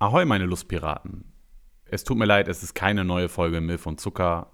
[0.00, 1.24] Ahoi, meine Lustpiraten.
[1.84, 4.52] Es tut mir leid, es ist keine neue Folge Milch und Zucker.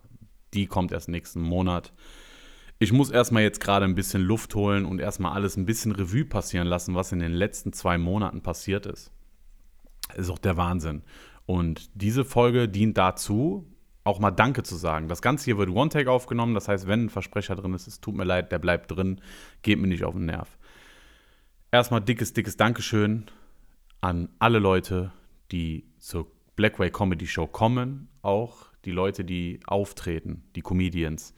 [0.54, 1.92] Die kommt erst nächsten Monat.
[2.78, 6.25] Ich muss erstmal jetzt gerade ein bisschen Luft holen und erstmal alles ein bisschen Revue
[6.25, 9.12] passieren lassen, was in den letzten zwei Monaten passiert ist.
[10.16, 11.02] Ist auch der Wahnsinn.
[11.45, 13.70] Und diese Folge dient dazu,
[14.02, 15.08] auch mal Danke zu sagen.
[15.08, 18.14] Das Ganze hier wird One-Take aufgenommen, das heißt, wenn ein Versprecher drin ist, es tut
[18.14, 19.20] mir leid, der bleibt drin,
[19.61, 20.56] geht mir nicht auf den Nerv.
[21.70, 23.26] Erstmal dickes, dickes Dankeschön
[24.00, 25.12] an alle Leute,
[25.50, 31.34] die zur Blackway Comedy Show kommen, auch die Leute, die auftreten, die Comedians.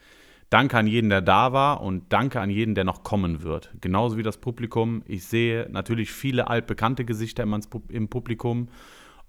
[0.50, 3.72] Danke an jeden, der da war und danke an jeden, der noch kommen wird.
[3.80, 5.02] Genauso wie das Publikum.
[5.06, 7.44] Ich sehe natürlich viele altbekannte Gesichter
[7.88, 8.68] im Publikum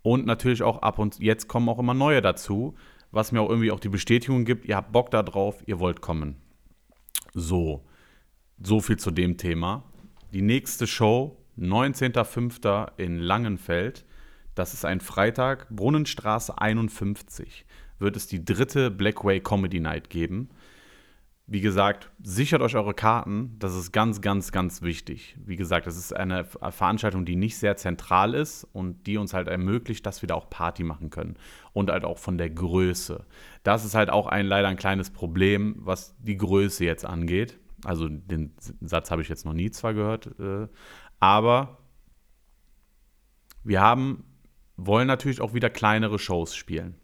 [0.04, 2.76] und natürlich auch ab und jetzt kommen auch immer neue dazu,
[3.12, 6.36] was mir auch irgendwie auch die Bestätigung gibt, ihr habt Bock darauf, ihr wollt kommen.
[7.34, 7.84] So,
[8.62, 9.84] so viel zu dem Thema.
[10.34, 12.98] Die nächste Show, 19.05.
[12.98, 14.06] in Langenfeld.
[14.58, 17.64] Das ist ein Freitag, Brunnenstraße 51.
[18.00, 20.50] Wird es die dritte Blackway Comedy Night geben.
[21.46, 23.56] Wie gesagt, sichert euch eure Karten.
[23.60, 25.38] Das ist ganz, ganz, ganz wichtig.
[25.46, 29.48] Wie gesagt, das ist eine Veranstaltung, die nicht sehr zentral ist und die uns halt
[29.48, 31.38] ermöglicht, dass wir da auch Party machen können.
[31.74, 33.28] Und halt auch von der Größe.
[33.62, 37.60] Das ist halt auch ein leider ein kleines Problem, was die Größe jetzt angeht.
[37.86, 40.68] Also den Satz habe ich jetzt noch nie zwar gehört, äh,
[41.20, 41.78] aber
[43.64, 44.24] wir haben
[44.78, 46.96] wollen natürlich auch wieder kleinere Shows spielen.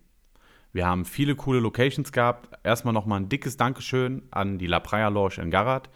[0.71, 2.49] Wir haben viele coole Locations gehabt.
[2.63, 5.89] Erstmal nochmal ein dickes Dankeschön an die La Praia Lounge in Garat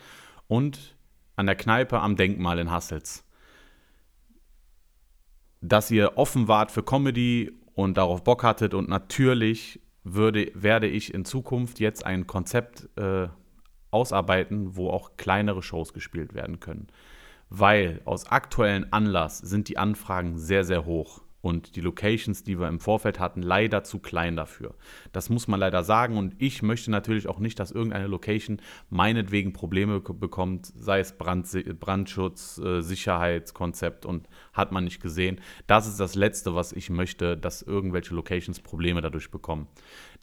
[0.48, 0.96] und
[1.36, 3.24] an der Kneipe am Denkmal in Hassels.
[5.62, 11.14] Dass ihr offen wart für Comedy und darauf Bock hattet und natürlich würde, werde ich
[11.14, 13.28] in Zukunft jetzt ein Konzept äh,
[13.92, 16.88] ausarbeiten, wo auch kleinere Shows gespielt werden können.
[17.50, 22.68] Weil aus aktuellen Anlass sind die Anfragen sehr, sehr hoch und die Locations, die wir
[22.68, 24.76] im Vorfeld hatten, leider zu klein dafür.
[25.14, 29.54] Das muss man leider sagen und ich möchte natürlich auch nicht, dass irgendeine Location meinetwegen
[29.54, 31.48] Probleme bekommt, sei es Brand,
[31.80, 35.40] Brandschutz, äh, Sicherheitskonzept und hat man nicht gesehen.
[35.68, 39.68] Das ist das Letzte, was ich möchte, dass irgendwelche Locations Probleme dadurch bekommen.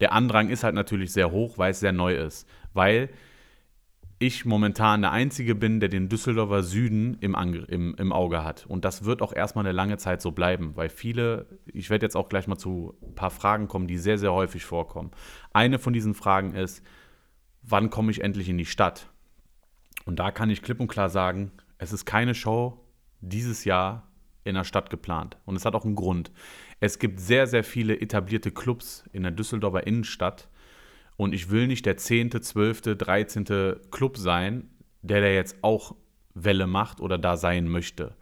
[0.00, 3.08] Der Andrang ist halt natürlich sehr hoch, weil es sehr neu ist, weil
[4.18, 8.64] ich momentan der Einzige bin, der den Düsseldorfer Süden im, im, im Auge hat.
[8.66, 12.16] Und das wird auch erstmal eine lange Zeit so bleiben, weil viele, ich werde jetzt
[12.16, 15.10] auch gleich mal zu ein paar Fragen kommen, die sehr, sehr häufig vorkommen.
[15.52, 16.82] Eine von diesen Fragen ist,
[17.62, 19.10] wann komme ich endlich in die Stadt?
[20.04, 22.80] Und da kann ich klipp und klar sagen, es ist keine Show
[23.20, 24.08] dieses Jahr
[24.44, 25.38] in der Stadt geplant.
[25.44, 26.30] Und es hat auch einen Grund.
[26.80, 30.48] Es gibt sehr, sehr viele etablierte Clubs in der Düsseldorfer Innenstadt,
[31.16, 33.44] und ich will nicht der 10., 12., 13.
[33.90, 34.70] Club sein,
[35.02, 35.94] der da jetzt auch
[36.34, 38.16] Welle macht oder da sein möchte.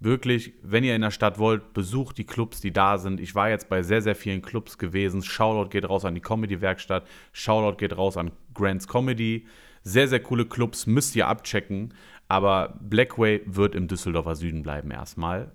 [0.00, 3.20] Wirklich, wenn ihr in der Stadt wollt, besucht die Clubs, die da sind.
[3.20, 5.22] Ich war jetzt bei sehr, sehr vielen Clubs gewesen.
[5.22, 7.06] Shoutout geht raus an die Comedy-Werkstatt.
[7.32, 9.46] Shoutout geht raus an Grants Comedy.
[9.84, 11.94] Sehr, sehr coole Clubs, müsst ihr abchecken.
[12.26, 15.52] Aber Blackway wird im Düsseldorfer Süden bleiben erstmal.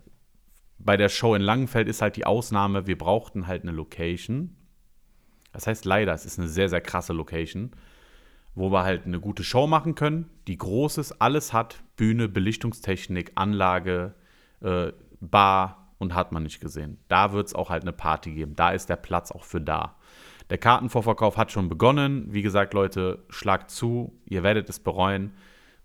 [0.79, 4.55] Bei der Show in Langenfeld ist halt die Ausnahme, wir brauchten halt eine Location.
[5.57, 7.71] Das heißt leider, es ist eine sehr, sehr krasse Location,
[8.53, 14.13] wo wir halt eine gute Show machen können, die Großes, alles hat, Bühne, Belichtungstechnik, Anlage,
[14.61, 16.99] äh, Bar und hat man nicht gesehen.
[17.07, 18.55] Da wird es auch halt eine Party geben.
[18.55, 19.95] Da ist der Platz auch für da.
[20.51, 22.31] Der Kartenvorverkauf hat schon begonnen.
[22.31, 24.13] Wie gesagt, Leute, schlagt zu.
[24.25, 25.33] Ihr werdet es bereuen.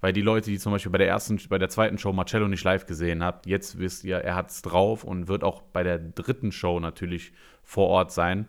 [0.02, 2.62] Weil die Leute, die zum Beispiel bei der ersten, bei der zweiten Show Marcello nicht
[2.62, 5.98] live gesehen habt, jetzt wisst ihr, er hat es drauf und wird auch bei der
[5.98, 8.48] dritten Show natürlich vor Ort sein.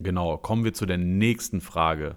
[0.00, 2.16] Genau, kommen wir zu der nächsten Frage.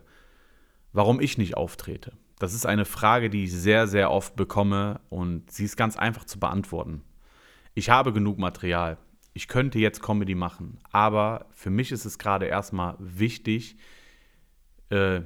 [0.93, 2.13] Warum ich nicht auftrete?
[2.37, 6.25] Das ist eine Frage, die ich sehr, sehr oft bekomme und sie ist ganz einfach
[6.25, 7.03] zu beantworten.
[7.73, 8.97] Ich habe genug Material.
[9.33, 13.77] Ich könnte jetzt Comedy machen, aber für mich ist es gerade erstmal wichtig,
[14.89, 15.21] äh,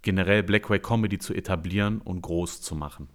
[0.00, 3.08] generell Blackway Comedy zu etablieren und groß zu machen.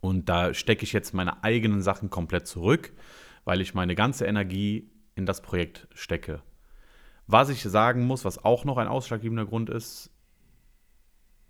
[0.00, 2.92] Und da stecke ich jetzt meine eigenen Sachen komplett zurück,
[3.44, 6.42] weil ich meine ganze Energie in das Projekt stecke.
[7.30, 10.10] Was ich sagen muss, was auch noch ein ausschlaggebender Grund ist,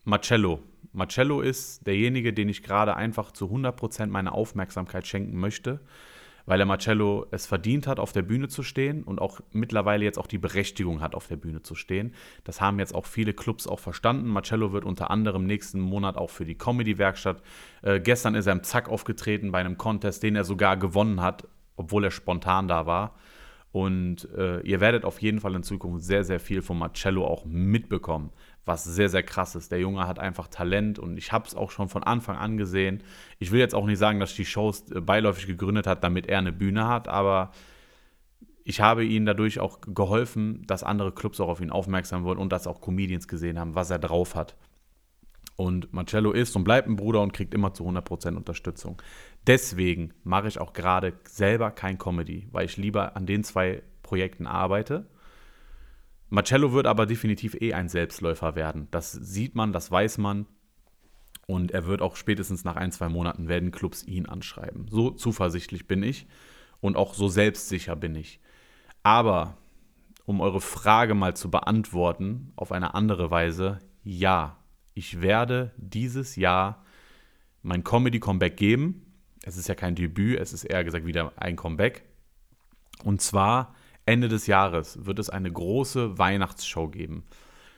[0.02, 0.60] Marcello.
[0.92, 5.78] Marcello ist derjenige, den ich gerade einfach zu 100% meine Aufmerksamkeit schenken möchte,
[6.46, 10.19] weil er Marcello es verdient hat, auf der Bühne zu stehen und auch mittlerweile jetzt
[10.19, 12.12] auch die Berechtigung hat, auf der Bühne zu stehen.
[12.42, 14.26] Das haben jetzt auch viele Clubs auch verstanden.
[14.26, 17.40] Marcello wird unter anderem nächsten Monat auch für die Comedy-Werkstatt.
[17.82, 21.46] Äh, gestern ist er im Zack aufgetreten bei einem Contest, den er sogar gewonnen hat,
[21.76, 23.14] obwohl er spontan da war.
[23.70, 27.44] Und äh, ihr werdet auf jeden Fall in Zukunft sehr, sehr viel von Marcello auch
[27.44, 28.30] mitbekommen,
[28.64, 29.70] was sehr, sehr krass ist.
[29.70, 33.02] Der Junge hat einfach Talent und ich habe es auch schon von Anfang an gesehen.
[33.38, 36.38] Ich will jetzt auch nicht sagen, dass die Shows äh, beiläufig gegründet hat, damit er
[36.38, 37.52] eine Bühne hat, aber
[38.64, 42.52] ich habe ihnen dadurch auch geholfen, dass andere Clubs auch auf ihn aufmerksam wurden und
[42.52, 44.56] dass auch Comedians gesehen haben, was er drauf hat.
[45.58, 49.02] Und Marcello ist und bleibt ein Bruder und kriegt immer zu 100% Unterstützung.
[49.44, 54.46] Deswegen mache ich auch gerade selber kein Comedy, weil ich lieber an den zwei Projekten
[54.46, 55.08] arbeite.
[56.28, 58.87] Marcello wird aber definitiv eh ein Selbstläufer werden.
[58.93, 60.46] Das sieht man, das weiß man.
[61.49, 64.87] Und er wird auch spätestens nach ein, zwei Monaten werden Clubs ihn anschreiben.
[64.88, 66.28] So zuversichtlich bin ich
[66.81, 68.38] und auch so selbstsicher bin ich.
[69.02, 69.56] Aber
[70.25, 74.58] um eure Frage mal zu beantworten auf eine andere Weise, ja,
[74.98, 76.84] ich werde dieses Jahr
[77.62, 79.06] mein Comedy-Comeback geben.
[79.44, 82.02] Es ist ja kein Debüt, es ist eher gesagt wieder ein Comeback.
[83.04, 87.22] Und zwar Ende des Jahres wird es eine große Weihnachtsshow geben.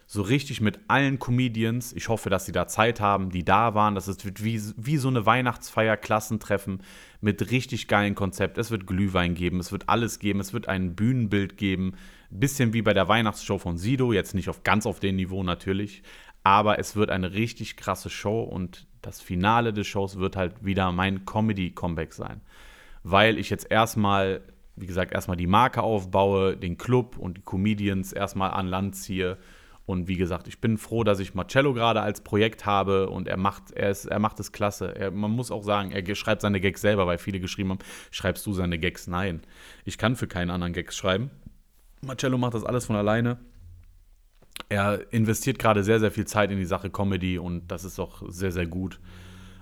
[0.07, 1.93] So richtig mit allen Comedians.
[1.93, 3.95] Ich hoffe, dass sie da Zeit haben, die da waren.
[3.95, 6.83] Das wird wie, wie so eine Weihnachtsfeier, Klassentreffen
[7.21, 8.57] mit richtig geilen Konzept.
[8.57, 11.93] Es wird Glühwein geben, es wird alles geben, es wird ein Bühnenbild geben.
[12.31, 16.03] Bisschen wie bei der Weihnachtsshow von Sido, jetzt nicht auf ganz auf dem Niveau natürlich,
[16.43, 20.93] aber es wird eine richtig krasse Show und das Finale des Shows wird halt wieder
[20.93, 22.41] mein Comedy-Comeback sein.
[23.03, 24.43] Weil ich jetzt erstmal,
[24.77, 29.39] wie gesagt, erstmal die Marke aufbaue, den Club und die Comedians erstmal an Land ziehe.
[29.87, 33.37] Und wie gesagt, ich bin froh, dass ich Marcello gerade als Projekt habe und er
[33.37, 34.95] macht, er ist, er macht es klasse.
[34.95, 37.79] Er, man muss auch sagen, er schreibt seine Gags selber, weil viele geschrieben haben,
[38.11, 39.07] schreibst du seine Gags?
[39.09, 39.41] Nein.
[39.85, 41.31] Ich kann für keinen anderen Gags schreiben.
[42.03, 43.39] Marcello macht das alles von alleine
[44.69, 48.23] er investiert gerade sehr, sehr viel Zeit in die Sache Comedy und das ist auch
[48.29, 49.01] sehr, sehr gut.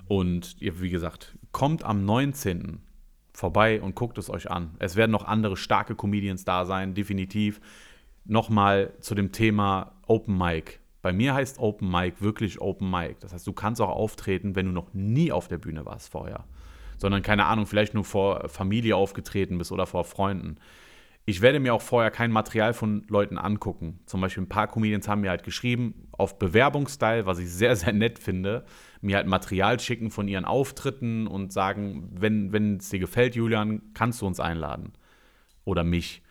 [0.07, 2.81] Und wie gesagt, kommt am 19.
[3.33, 4.75] vorbei und guckt es euch an.
[4.79, 7.61] Es werden noch andere starke Comedians da sein, definitiv.
[8.25, 10.81] Nochmal zu dem Thema Open Mic.
[11.03, 13.17] Bei mir heißt Open Mic wirklich Open Mic.
[13.21, 16.45] Das heißt, du kannst auch auftreten, wenn du noch nie auf der Bühne warst vorher.
[16.97, 20.57] Sondern, keine Ahnung, vielleicht nur vor Familie aufgetreten bist oder vor Freunden
[21.29, 24.01] ich werde mir auch vorher kein Material von Leuten angucken.
[24.07, 27.93] Zum Beispiel ein paar Comedians haben mir halt geschrieben, auf Bewerbungsstyle, was ich sehr, sehr
[27.93, 28.65] nett finde,
[29.03, 34.23] mir halt Material schicken von ihren Auftritten und sagen, wenn, es dir gefällt, Julian, kannst
[34.23, 34.95] du uns einladen.
[35.67, 36.23] Oder mich.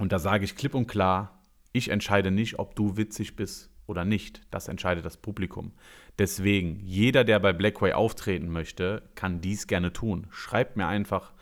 [0.00, 1.40] Und da sage ich klipp und klar,
[1.70, 4.40] ich entscheide nicht, ob du witzig bist oder nicht.
[4.50, 5.74] Das entscheidet das Publikum.
[6.18, 10.26] Deswegen, jeder, der bei Blackway auftreten möchte, kann dies gerne tun.
[10.30, 11.34] Schreibt mir einfach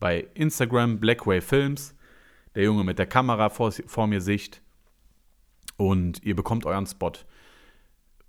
[0.00, 1.92] bei Instagram Blackway Films
[2.56, 4.62] der Junge mit der Kamera vor, vor mir Sicht
[5.76, 7.12] und ihr bekommt euren Spot.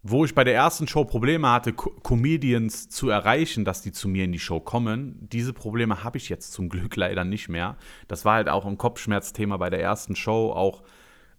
[0.03, 4.07] Wo ich bei der ersten Show Probleme hatte, Co Comedians zu erreichen, dass die zu
[4.07, 7.77] mir in die Show kommen, diese Probleme habe ich jetzt zum Glück leider nicht mehr.
[8.07, 10.83] Das war halt auch ein Kopfschmerzthema bei der ersten Show, auch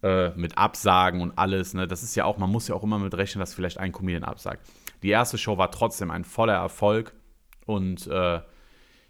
[0.02, 1.74] äh, mit Absagen und alles.
[1.74, 1.86] Ne?
[1.86, 4.24] Das ist ja auch, man muss ja auch immer mit rechnen, dass vielleicht ein Comedian
[4.24, 4.66] absagt.
[5.02, 7.14] Die erste Show war trotzdem ein voller Erfolg
[7.66, 8.40] und äh,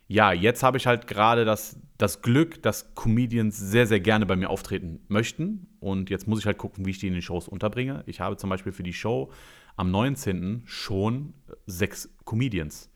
[0.08, 4.36] ja, jetzt habe ich halt gerade das, das Glück, dass Comedians sehr, sehr gerne bei
[4.36, 5.66] mir auftreten möchten.
[5.80, 8.04] Und jetzt muss ich halt gucken, wie ich die in den Shows unterbringe.
[8.06, 9.30] Ich habe zum Beispiel für die Show
[9.76, 10.62] am 19.
[10.64, 11.34] schon
[11.66, 12.90] sechs Comedians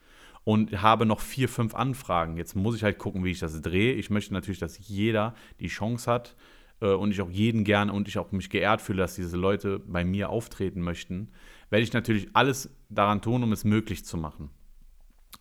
[0.44, 2.38] und habe noch vier, fünf Anfragen.
[2.38, 3.92] Jetzt muss ich halt gucken, wie ich das drehe.
[3.92, 6.34] Ich möchte natürlich, dass jeder die Chance hat
[6.80, 9.80] äh, und ich auch jeden gerne und ich auch mich geehrt fühle, dass diese Leute
[9.80, 11.28] bei mir auftreten möchten.
[11.68, 14.48] Werde ich natürlich alles daran tun, um es möglich zu machen.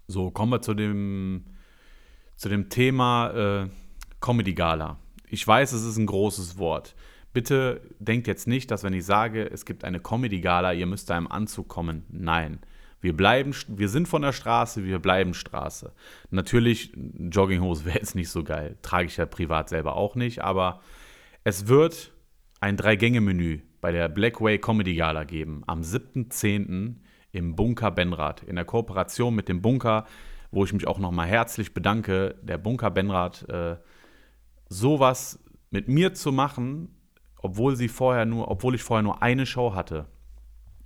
[0.07, 1.45] So, kommen wir zu dem
[2.41, 3.69] zu dem Thema äh,
[4.19, 4.97] Comedy Gala.
[5.29, 6.95] Ich weiß, es ist ein großes Wort.
[7.33, 11.11] Bitte denkt jetzt nicht, dass wenn ich sage, es gibt eine Comedy Gala, ihr müsst
[11.11, 12.03] da im Anzug kommen.
[12.09, 12.57] Nein.
[12.99, 15.93] Wir bleiben, wir sind von der Straße, wir bleiben Straße.
[16.31, 18.75] Natürlich, Jogginghose wäre jetzt nicht so geil.
[18.81, 20.81] Trage ich ja privat selber auch nicht, aber
[21.43, 22.11] es wird
[22.59, 25.61] ein Drei-Gänge-Menü bei der Blackway Comedy Gala geben.
[25.67, 26.95] Am 7.10.
[27.33, 28.41] im Bunker Benrad.
[28.41, 30.07] In der Kooperation mit dem Bunker
[30.51, 33.77] wo ich mich auch nochmal herzlich bedanke, der Bunker Benrad, äh,
[34.67, 36.95] sowas mit mir zu machen,
[37.37, 40.05] obwohl sie vorher nur, obwohl ich vorher nur eine Show hatte.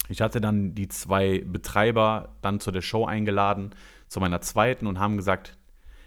[0.08, 3.74] Ich hatte dann die zwei Betreiber dann zu der Show eingeladen,
[4.08, 5.58] zu meiner zweiten und haben gesagt,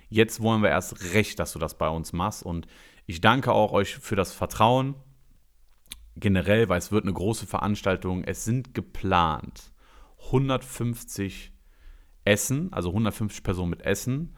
[0.08, 2.44] jetzt wollen wir erst recht, dass du das bei uns machst.
[2.44, 2.68] Und
[3.06, 4.94] ich danke auch euch für das Vertrauen
[6.14, 8.22] generell, weil es wird eine große Veranstaltung.
[8.24, 9.72] Es sind geplant
[10.26, 11.52] 150
[12.28, 14.35] Essen, also 150 Personen mit Essen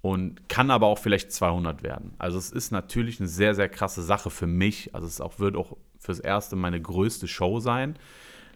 [0.00, 2.14] und kann aber auch vielleicht 200 werden.
[2.18, 4.94] Also es ist natürlich eine sehr, sehr krasse Sache für mich.
[4.94, 7.98] Also es auch, wird auch fürs Erste meine größte Show sein.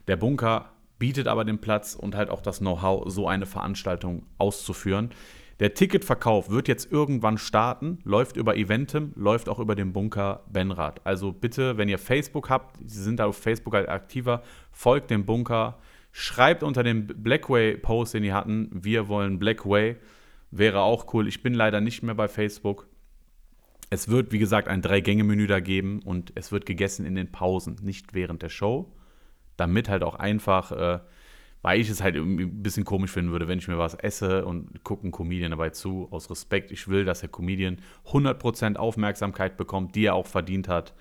[0.09, 5.11] Der Bunker bietet aber den Platz und halt auch das Know-how, so eine Veranstaltung auszuführen.
[5.59, 11.05] Der Ticketverkauf wird jetzt irgendwann starten, läuft über Eventim, läuft auch über den Bunker Benrad.
[11.05, 15.27] Also bitte, wenn ihr Facebook habt, Sie sind da auf Facebook halt aktiver, folgt dem
[15.27, 15.79] Bunker,
[16.13, 19.97] Schreibt unter dem Blackway-Post, den die hatten, wir wollen Blackway.
[20.51, 21.29] Wäre auch cool.
[21.29, 22.89] Ich bin leider nicht mehr bei Facebook.
[23.91, 27.77] Es wird, wie gesagt, ein Drei-Gänge-Menü da geben und es wird gegessen in den Pausen,
[27.83, 28.93] nicht während der Show,
[29.57, 31.01] damit halt auch einfach, äh,
[31.63, 34.83] weil ich es halt ein bisschen komisch finden würde, wenn ich mir was esse und
[34.85, 36.71] gucke einen Comedian dabei zu, aus Respekt.
[36.73, 40.95] Ich will, dass der Comedian 100% Aufmerksamkeit bekommt, die er auch verdient hat.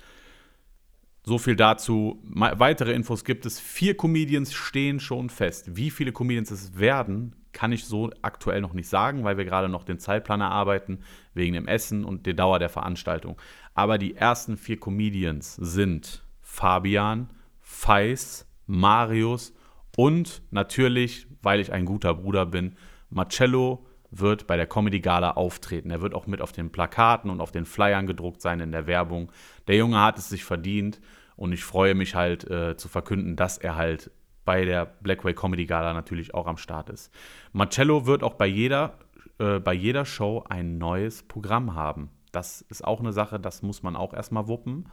[1.30, 2.20] So viel dazu.
[2.24, 3.60] Weitere Infos gibt es.
[3.60, 5.76] Vier Comedians stehen schon fest.
[5.76, 9.70] Wie viele Comedians es werden, kann ich so aktuell noch nicht sagen, weil wir gerade
[9.70, 11.04] noch den Zeitplan erarbeiten,
[11.36, 13.40] wegen dem Essen und der Dauer der Veranstaltung.
[13.76, 17.30] Aber die ersten vier Comedians sind Fabian,
[17.62, 19.54] Feis, Marius
[19.96, 22.76] und natürlich, weil ich ein guter Bruder bin,
[23.12, 25.92] Marcello wird bei der Comedy Gala auftreten.
[25.92, 28.88] Er wird auch mit auf den Plakaten und auf den Flyern gedruckt sein in der
[28.88, 29.32] Werbung.
[29.68, 31.00] Der Junge hat es sich verdient
[31.40, 34.12] und ich freue mich halt äh, zu verkünden, dass er halt
[34.44, 37.14] bei der Blackway Comedy Gala natürlich auch am Start ist.
[37.54, 39.00] Marcello wird auch bei jeder,
[39.38, 42.10] äh, bei jeder Show ein neues Programm haben.
[42.34, 44.90] Das ist auch eine Sache, das muss man auch erstmal wuppen.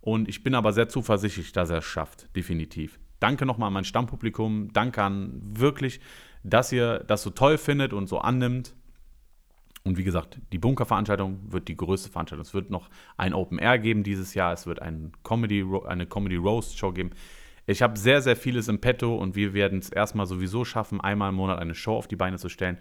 [0.00, 3.00] Und ich bin aber sehr zuversichtlich, dass er es schafft, definitiv.
[3.18, 4.72] Danke nochmal an mein Stammpublikum.
[4.72, 5.98] Danke an wirklich,
[6.44, 8.76] dass ihr das so toll findet und so annimmt.
[9.84, 12.44] Und wie gesagt, die Bunkerveranstaltung wird die größte Veranstaltung.
[12.44, 14.52] Es wird noch ein Open Air geben dieses Jahr.
[14.52, 17.10] Es wird ein Comedy, eine Comedy Roast Show geben.
[17.66, 21.28] Ich habe sehr, sehr vieles im Petto und wir werden es erstmal sowieso schaffen, einmal
[21.28, 22.78] im Monat eine Show auf die Beine zu stellen.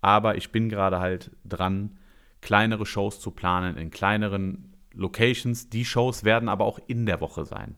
[0.00, 1.98] Aber ich bin gerade halt dran,
[2.40, 5.70] kleinere Shows zu planen in kleineren Locations.
[5.70, 7.76] Die Shows werden aber auch in der Woche sein.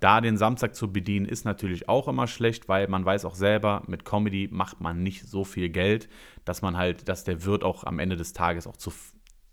[0.00, 3.82] Da den Samstag zu bedienen, ist natürlich auch immer schlecht, weil man weiß auch selber,
[3.86, 6.08] mit Comedy macht man nicht so viel Geld,
[6.44, 8.92] dass man halt, dass der Wirt auch am Ende des Tages auch zu,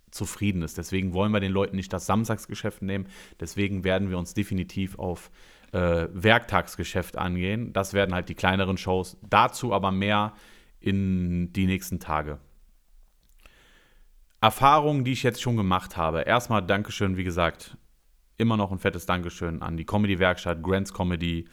[0.10, 0.78] zufrieden ist.
[0.78, 3.08] Deswegen wollen wir den Leuten nicht das Samstagsgeschäft nehmen.
[3.40, 5.32] Deswegen werden wir uns definitiv auf
[5.72, 7.72] äh, Werktagsgeschäft angehen.
[7.74, 9.18] Das werden halt die kleineren Shows.
[9.30, 10.34] Dazu aber mehr
[10.80, 12.40] in die nächsten Tage.
[14.42, 16.22] Erfahrungen, die ich jetzt schon gemacht habe.
[16.22, 17.78] Erstmal Dankeschön, wie gesagt,
[18.42, 21.46] immer noch ein fettes Dankeschön an die Comedy-Werkstatt, Grants Comedy,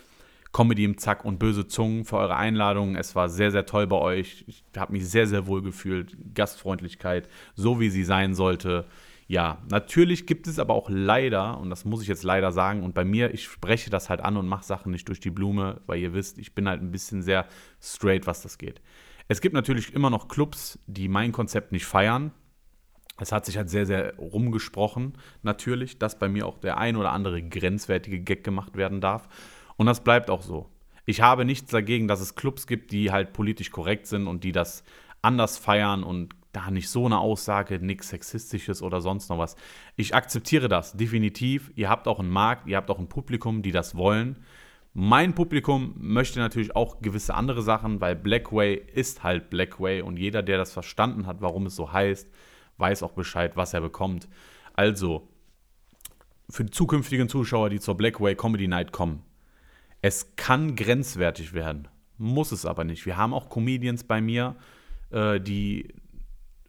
[0.53, 2.97] Comedy im Zack und Böse Zungen für eure Einladung.
[2.97, 4.45] Es war sehr, sehr toll bei euch.
[4.49, 6.17] Ich habe mich sehr, sehr wohl gefühlt.
[6.35, 8.87] Gastfreundlichkeit, so wie sie sein sollte.
[9.27, 12.95] Ja, natürlich gibt es aber auch leider, und das muss ich jetzt leider sagen, und
[12.95, 15.99] bei mir, ich spreche das halt an und mache Sachen nicht durch die Blume, weil
[15.99, 17.47] ihr wisst, ich bin halt ein bisschen sehr
[17.79, 18.81] straight, was das geht.
[19.29, 22.33] Es gibt natürlich immer noch Clubs, die mein Konzept nicht feiern.
[23.21, 27.13] Es hat sich halt sehr, sehr rumgesprochen, natürlich, dass bei mir auch der ein oder
[27.13, 29.29] andere grenzwertige Gag gemacht werden darf.
[29.77, 30.69] Und das bleibt auch so.
[31.05, 34.53] Ich habe nichts dagegen, dass es Clubs gibt, die halt politisch korrekt sind und die
[34.53, 34.85] das
[35.23, 39.57] anders feiern und da nicht so eine Aussage, nichts Sexistisches oder sonst noch was.
[39.97, 41.71] Ich akzeptiere das definitiv.
[41.77, 44.37] Ihr habt auch einen Markt, ihr habt auch ein Publikum, die das wollen.
[44.95, 50.43] Mein Publikum möchte natürlich auch gewisse andere Sachen, weil Blackway ist halt Blackway und jeder,
[50.43, 52.29] der das verstanden hat, warum es so heißt,
[52.79, 54.29] weiß auch Bescheid, was er bekommt.
[54.75, 55.29] Also,
[56.51, 59.23] für die zukünftigen Zuschauer, die zur Blackway Comedy Night kommen,
[60.01, 63.05] es kann grenzwertig werden, muss es aber nicht.
[63.05, 64.57] Wir haben auch Comedians bei mir,
[65.11, 65.95] äh, die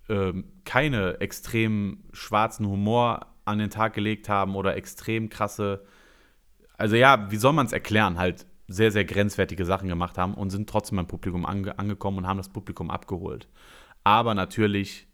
[0.07, 0.33] äh,
[0.65, 5.85] keine extrem schwarzen Humor an den Tag gelegt haben oder extrem krasse,
[6.77, 10.51] also ja, wie soll man es erklären, halt sehr, sehr grenzwertige Sachen gemacht haben und
[10.51, 13.47] sind trotzdem beim Publikum ange angekommen und haben das Publikum abgeholt.
[14.03, 15.07] Aber natürlich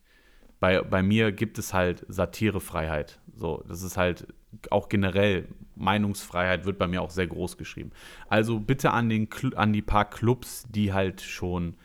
[0.59, 3.19] bei, bei mir gibt es halt Satirefreiheit.
[3.35, 4.27] So, das ist halt
[4.71, 7.91] auch generell Meinungsfreiheit wird bei mir auch sehr groß geschrieben.
[8.29, 11.75] Also bitte an, den, an die paar Clubs, die halt schon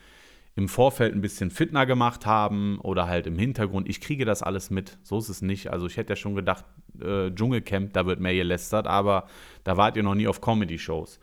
[0.55, 3.87] im Vorfeld ein bisschen fitner gemacht haben oder halt im Hintergrund.
[3.89, 4.97] Ich kriege das alles mit.
[5.03, 5.71] So ist es nicht.
[5.71, 6.65] Also ich hätte ja schon gedacht,
[7.01, 9.27] äh, Dschungelcamp, da wird mehr gelästert, aber
[9.63, 11.19] da wart ihr noch nie auf Comedy-Shows.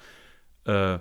[0.65, 0.99] Äh,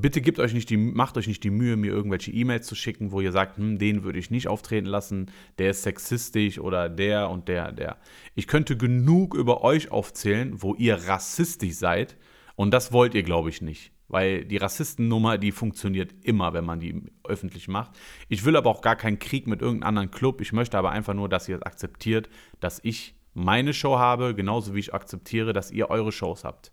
[0.00, 3.12] bitte gebt euch nicht die, macht euch nicht die Mühe, mir irgendwelche E-Mails zu schicken,
[3.12, 7.30] wo ihr sagt, hm, den würde ich nicht auftreten lassen, der ist sexistisch oder der
[7.30, 7.96] und der, der.
[8.34, 12.16] Ich könnte genug über euch aufzählen, wo ihr rassistisch seid
[12.54, 13.92] und das wollt ihr, glaube ich, nicht.
[14.08, 17.98] Weil die Rassistennummer, die funktioniert immer, wenn man die öffentlich macht.
[18.28, 20.40] Ich will aber auch gar keinen Krieg mit irgendeinem anderen Club.
[20.40, 22.28] Ich möchte aber einfach nur, dass ihr akzeptiert,
[22.60, 26.72] dass ich meine Show habe, genauso wie ich akzeptiere, dass ihr eure Shows habt.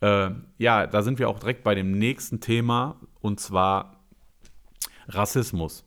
[0.00, 4.00] Äh, ja, da sind wir auch direkt bei dem nächsten Thema und zwar
[5.08, 5.84] Rassismus.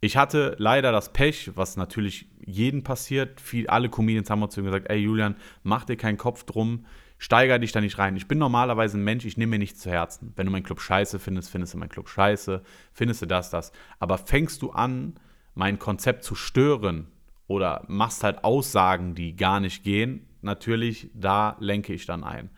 [0.00, 3.40] Ich hatte leider das Pech, was natürlich jeden passiert.
[3.40, 6.84] Viel, alle Comedians haben zu mir gesagt: Ey, Julian, mach dir keinen Kopf drum,
[7.16, 8.16] steiger dich da nicht rein.
[8.16, 10.32] Ich bin normalerweise ein Mensch, ich nehme mir nichts zu Herzen.
[10.36, 13.72] Wenn du meinen Club scheiße findest, findest du meinen Club scheiße, findest du das, das.
[13.98, 15.14] Aber fängst du an,
[15.54, 17.06] mein Konzept zu stören
[17.46, 22.50] oder machst halt Aussagen, die gar nicht gehen, natürlich, da lenke ich dann ein.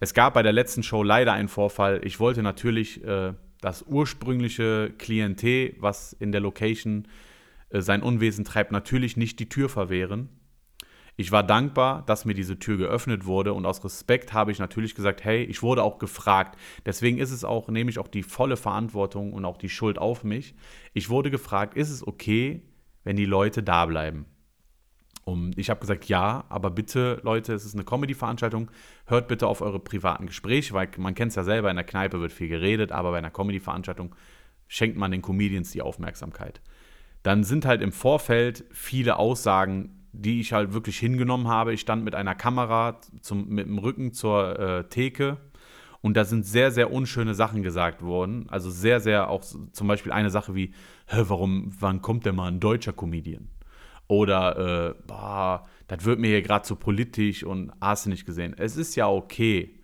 [0.00, 2.00] Es gab bei der letzten Show leider einen Vorfall.
[2.04, 7.08] Ich wollte natürlich äh, das ursprüngliche Klientel, was in der Location
[7.70, 10.28] äh, sein Unwesen treibt, natürlich nicht die Tür verwehren.
[11.16, 14.96] Ich war dankbar, dass mir diese Tür geöffnet wurde und aus Respekt habe ich natürlich
[14.96, 16.58] gesagt, hey, ich wurde auch gefragt.
[16.84, 20.24] Deswegen ist es auch, nehme ich auch die volle Verantwortung und auch die Schuld auf
[20.24, 20.56] mich.
[20.92, 22.62] Ich wurde gefragt, ist es okay,
[23.04, 24.26] wenn die Leute da bleiben?
[25.24, 28.70] Und ich habe gesagt, ja, aber bitte, Leute, es ist eine Comedy-Veranstaltung.
[29.06, 32.20] Hört bitte auf eure privaten Gespräche, weil man kennt es ja selber, in der Kneipe
[32.20, 34.14] wird viel geredet, aber bei einer Comedy-Veranstaltung
[34.68, 36.60] schenkt man den Comedians die Aufmerksamkeit.
[37.22, 41.72] Dann sind halt im Vorfeld viele Aussagen, die ich halt wirklich hingenommen habe.
[41.72, 45.38] Ich stand mit einer Kamera zum, mit dem Rücken zur äh, Theke
[46.04, 48.44] und da sind sehr, sehr unschöne Sachen gesagt worden.
[48.50, 50.74] Also sehr, sehr auch zum Beispiel eine Sache wie,
[51.06, 53.48] Hä, warum, wann kommt denn mal ein deutscher Comedian?
[54.06, 58.54] Oder, äh, boah, das wird mir hier gerade zu politisch und hast du nicht gesehen.
[58.56, 59.80] Es ist ja okay.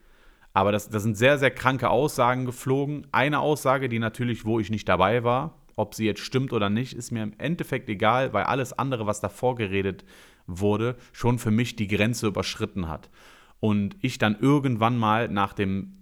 [0.53, 3.07] Aber das, das sind sehr, sehr kranke Aussagen geflogen.
[3.13, 6.93] Eine Aussage, die natürlich, wo ich nicht dabei war, ob sie jetzt stimmt oder nicht,
[6.93, 10.05] ist mir im Endeffekt egal, weil alles andere, was davor geredet
[10.47, 13.11] wurde, schon für mich die Grenze überschritten hat.
[13.61, 16.01] Und ich dann irgendwann mal nach dem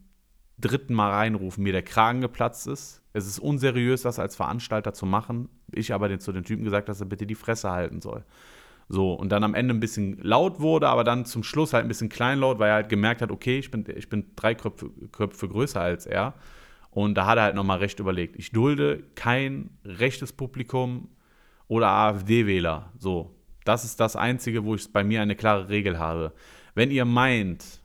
[0.58, 3.02] dritten Mal reinrufen, mir der Kragen geplatzt ist.
[3.18, 5.48] Es ist unseriös, das als Veranstalter zu machen.
[5.72, 8.24] Ich aber den, zu den Typen gesagt, dass er bitte die Fresse halten soll.
[8.88, 11.88] So, und dann am Ende ein bisschen laut wurde, aber dann zum Schluss halt ein
[11.88, 15.48] bisschen kleinlaut, weil er halt gemerkt hat, okay, ich bin, ich bin drei Köpfe, Köpfe
[15.48, 16.34] größer als er.
[16.90, 18.36] Und da hat er halt nochmal recht überlegt.
[18.36, 21.08] Ich dulde kein rechtes Publikum
[21.68, 22.92] oder AfD-Wähler.
[22.98, 23.34] So,
[23.64, 26.32] das ist das Einzige, wo ich bei mir eine klare Regel habe.
[26.74, 27.82] Wenn ihr meint,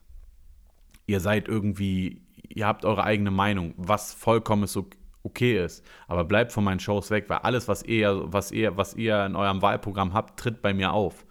[1.05, 4.87] ihr seid irgendwie, ihr habt eure eigene Meinung, was vollkommen so
[5.23, 8.93] okay ist, aber bleibt von meinen Shows weg, weil alles, was ihr, was ihr, was
[8.93, 11.25] ihr in eurem Wahlprogramm habt, tritt bei mir auf.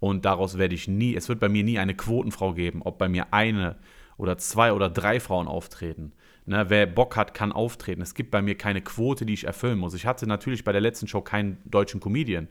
[0.00, 3.08] Und daraus werde ich nie, es wird bei mir nie eine Quotenfrau geben, ob bei
[3.08, 3.76] mir eine
[4.16, 6.12] oder zwei oder drei Frauen auftreten.
[6.46, 8.00] Ne, wer Bock hat, kann auftreten.
[8.00, 9.92] Es gibt bei mir keine Quote, die ich erfüllen muss.
[9.94, 12.48] Ich hatte natürlich bei der letzten Show keinen deutschen Comedian,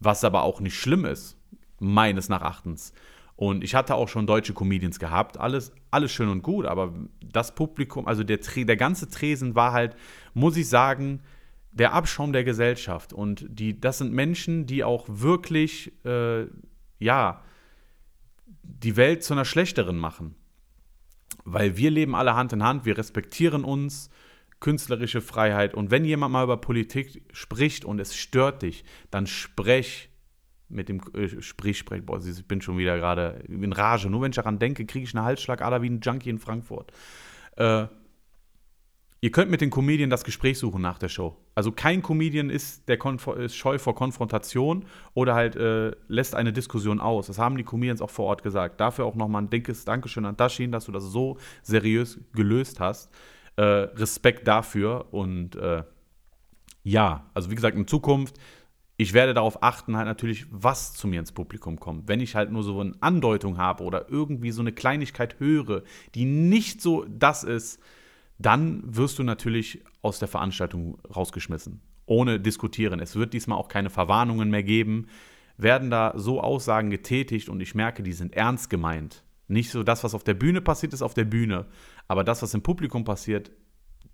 [0.00, 1.36] was aber auch nicht schlimm ist,
[1.78, 2.92] meines Erachtens.
[3.38, 6.92] Und ich hatte auch schon deutsche Comedians gehabt, alles, alles schön und gut, aber
[7.24, 9.96] das Publikum, also der, der ganze Tresen war halt,
[10.34, 11.20] muss ich sagen,
[11.72, 13.14] der Abschaum der Gesellschaft.
[13.14, 16.46] Und die, das sind Menschen, die auch wirklich, äh,
[16.98, 17.42] ja,
[18.62, 20.34] die Welt zu einer schlechteren machen
[21.52, 24.10] weil wir leben alle Hand in Hand, wir respektieren uns,
[24.60, 25.74] künstlerische Freiheit.
[25.74, 30.10] Und wenn jemand mal über Politik spricht und es stört dich, dann sprech
[30.68, 34.10] mit dem äh, Sprich, sprech, boah, ich bin schon wieder gerade in Rage.
[34.10, 36.92] Nur wenn ich daran denke, kriege ich einen Halsschlagader wie ein Junkie in Frankfurt.
[37.56, 37.86] Äh,
[39.20, 41.36] Ihr könnt mit den Comedian das Gespräch suchen nach der Show.
[41.56, 42.98] Also kein Comedian ist, der
[43.38, 47.26] ist scheu vor Konfrontation oder halt äh, lässt eine Diskussion aus.
[47.26, 48.80] Das haben die Comedians auch vor Ort gesagt.
[48.80, 53.10] Dafür auch nochmal ein dickes Dankeschön an Dashin, dass du das so seriös gelöst hast.
[53.56, 55.82] Äh, Respekt dafür und äh,
[56.84, 58.36] ja, also wie gesagt, in Zukunft,
[59.00, 62.08] ich werde darauf achten, halt natürlich, was zu mir ins Publikum kommt.
[62.08, 65.84] Wenn ich halt nur so eine Andeutung habe oder irgendwie so eine Kleinigkeit höre,
[66.16, 67.80] die nicht so das ist,
[68.38, 71.80] dann wirst du natürlich aus der Veranstaltung rausgeschmissen.
[72.06, 72.98] Ohne diskutieren.
[72.98, 75.06] Es wird diesmal auch keine Verwarnungen mehr geben.
[75.56, 79.22] Werden da so Aussagen getätigt und ich merke, die sind ernst gemeint.
[79.46, 81.66] Nicht so das, was auf der Bühne passiert, ist auf der Bühne.
[82.08, 83.52] Aber das, was im Publikum passiert,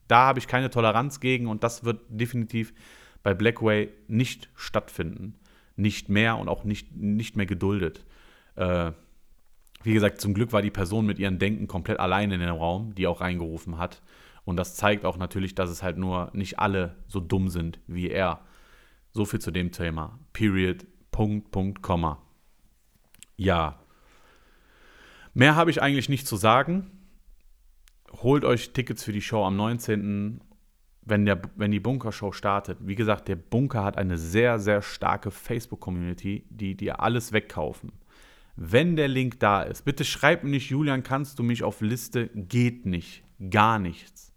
[0.09, 2.75] da habe ich keine Toleranz gegen und das wird definitiv
[3.25, 5.35] bei Blackway nicht stattfinden.
[5.75, 8.05] Nicht mehr und auch nicht, nicht mehr geduldet.
[8.55, 8.93] Äh,
[9.83, 12.95] wie gesagt, zum Glück war die Person mit ihrem Denken komplett alleine in dem Raum,
[12.95, 14.03] die auch reingerufen hat.
[14.45, 18.09] Und das zeigt auch natürlich, dass es halt nur nicht alle so dumm sind wie
[18.09, 18.41] er.
[19.11, 20.19] So viel zu dem Thema.
[20.33, 20.87] Period.
[21.11, 22.23] Punkt, Punkt, Komma.
[23.37, 23.81] Ja.
[25.33, 26.91] Mehr habe ich eigentlich nicht zu sagen.
[28.23, 30.41] Holt euch Tickets für die Show am 19.
[31.07, 32.79] Wenn, der, wenn die Bunker-Show startet.
[32.81, 37.93] Wie gesagt, der Bunker hat eine sehr, sehr starke Facebook-Community, die dir alles wegkaufen.
[38.57, 42.29] Wenn der Link da ist, bitte schreib mir nicht, Julian, kannst du mich auf Liste?
[42.35, 43.25] Geht nicht.
[43.51, 44.33] Gar nichts.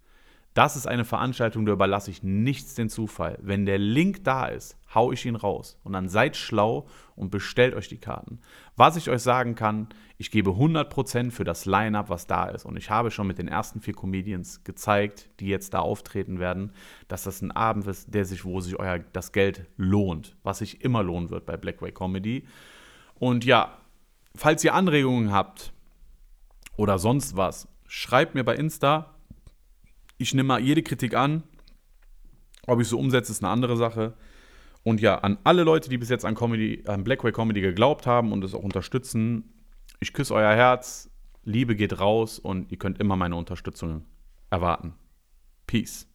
[0.56, 3.38] Das ist eine Veranstaltung, da überlasse ich nichts den Zufall.
[3.44, 5.80] Wenn der Link da ist, hau ich ihn raus.
[5.84, 8.40] Und dann seid schlau und bestellt euch die Karten.
[8.76, 12.64] Was ich euch sagen kann, ich gebe 100% für das Line-up, was da ist.
[12.64, 16.72] Und ich habe schon mit den ersten vier Comedians gezeigt, die jetzt da auftreten werden,
[17.08, 20.38] dass das ein Abend ist, der sich, wo sich euer das Geld lohnt.
[20.44, 22.48] Was sich immer lohnen wird bei Blackway Comedy.
[23.16, 23.76] Und ja,
[24.36, 25.74] falls ihr Anregungen habt
[26.78, 29.16] oder sonst was, schreibt mir bei Insta.
[30.20, 31.44] Ich nehme mal jede Kritik an.
[32.68, 34.14] Ob ich so umsetze, ist eine andere Sache.
[34.88, 38.32] Und ja, an alle Leute, die bis jetzt an, Comedy, an Blackway Comedy geglaubt haben
[38.32, 39.44] und es auch unterstützen,
[40.00, 41.12] ich küsse euer Herz.
[41.44, 44.06] Liebe geht raus und ihr könnt immer meine Unterstützung
[44.50, 44.94] erwarten.
[45.66, 46.08] Peace.